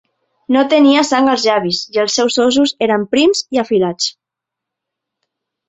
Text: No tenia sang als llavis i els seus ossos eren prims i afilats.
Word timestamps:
No 0.53 0.61
tenia 0.69 1.03
sang 1.09 1.29
als 1.33 1.45
llavis 1.49 1.83
i 1.97 2.01
els 2.05 2.17
seus 2.21 2.39
ossos 2.47 2.75
eren 2.89 3.07
prims 3.13 3.45
i 3.59 3.63
afilats. 3.67 4.11